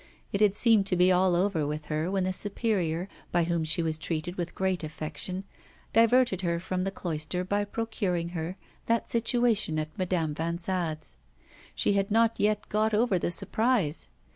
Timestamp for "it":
0.31-0.41